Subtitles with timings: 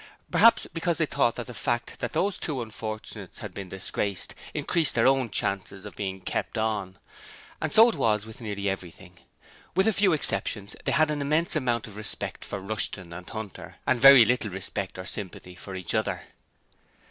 [0.31, 4.95] Perhaps because they thought that the fact that these two unfortunates had been disgraced, increased
[4.95, 6.97] their own chances of being 'kept on'.
[7.61, 9.19] And so it was with nearly everything.
[9.75, 13.75] With a few exceptions, they had an immense amount of respect for Rushton and Hunter,
[13.85, 16.23] and very little respect or sympathy for each other.